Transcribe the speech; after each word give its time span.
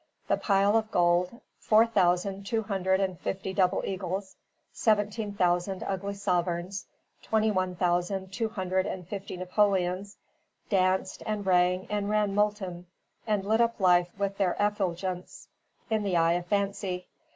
The 0.27 0.37
pile 0.37 0.75
of 0.75 0.89
gold 0.89 1.41
four 1.59 1.85
thousand 1.85 2.47
two 2.47 2.63
hundred 2.63 2.99
and 2.99 3.19
fifty 3.19 3.53
double 3.53 3.83
eagles, 3.85 4.35
seventeen 4.71 5.35
thousand 5.35 5.83
ugly 5.83 6.15
sovereigns, 6.15 6.87
twenty 7.21 7.51
one 7.51 7.75
thousand 7.75 8.33
two 8.33 8.49
hundred 8.49 8.87
and 8.87 9.07
fifty 9.07 9.37
Napoleons 9.37 10.17
danced, 10.71 11.21
and 11.27 11.45
rang 11.45 11.85
and 11.91 12.09
ran 12.09 12.33
molten, 12.33 12.87
and 13.27 13.45
lit 13.45 13.61
up 13.61 13.79
life 13.79 14.09
with 14.17 14.37
their 14.39 14.55
effulgence, 14.59 15.47
in 15.91 16.01
the 16.01 16.17
eye 16.17 16.33
of 16.33 16.47
fancy. 16.47 17.07